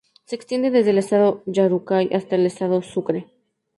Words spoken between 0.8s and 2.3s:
el estado Yaracuy